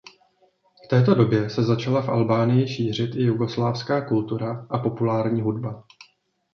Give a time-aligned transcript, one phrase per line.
[0.85, 5.83] V této době se začala v Albánii šířit i jugoslávská kultura a populární hudba.